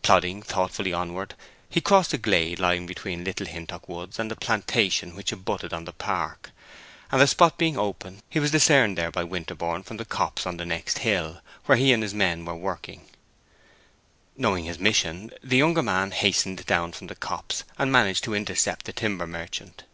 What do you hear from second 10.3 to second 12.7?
on the next hill, where he and his men were